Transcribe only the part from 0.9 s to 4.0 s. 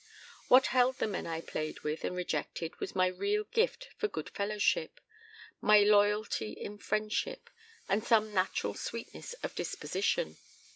the men I played with and rejected was my real gift